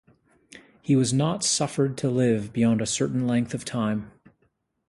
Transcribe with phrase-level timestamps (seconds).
[0.81, 4.11] He was not suffered to live beyond a certain length of time.